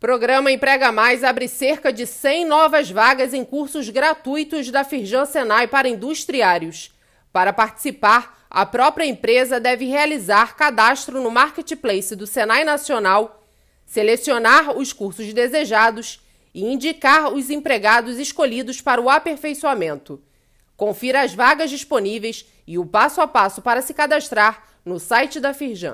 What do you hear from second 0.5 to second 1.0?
Emprega